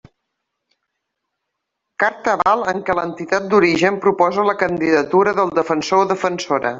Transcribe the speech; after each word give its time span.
Carta 2.03 2.33
aval 2.33 2.65
en 2.73 2.81
què 2.87 2.97
l'entitat 3.01 3.47
d'origen 3.51 4.03
proposa 4.07 4.47
la 4.51 4.59
candidatura 4.65 5.35
del 5.41 5.57
Defensor 5.63 6.07
o 6.07 6.13
Defensora. 6.13 6.69